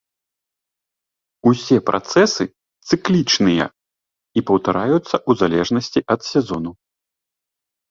[1.51, 2.43] Усе працэсы
[2.89, 3.65] цыклічныя
[4.41, 6.71] і паўтараюцца ў залежнасці ад сезону.